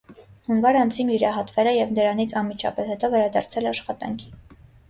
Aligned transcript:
Հունվար 0.45 0.77
ամսին 0.79 1.11
վիրահատվել 1.15 1.69
է 1.73 1.75
և 1.77 1.93
դրանից 1.99 2.35
անմիջապես 2.43 2.91
հետո 2.95 3.13
վերադարձել 3.15 3.73
աշխատանքի։ 3.75 4.35